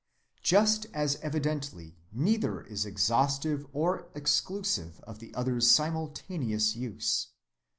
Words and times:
Just 0.41 0.87
as 0.95 1.17
evidently 1.17 1.95
neither 2.11 2.61
is 2.61 2.87
exhaustive 2.87 3.67
or 3.71 4.07
exclusive 4.15 4.99
of 5.01 5.19
the 5.19 5.31
other's 5.35 5.69
simultaneous 5.69 6.75
use. 6.75 7.27